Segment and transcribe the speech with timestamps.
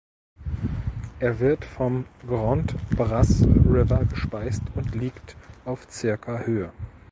[1.19, 6.73] Er wird vom Grand Bras River gespeist und liegt auf circa Höhe.